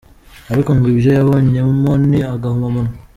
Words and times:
Ariko 0.51 0.69
ngo 0.75 0.85
ibyo 0.93 1.09
yabonyemo 1.17 1.91
ni 2.09 2.19
agahomamunwa. 2.33 2.93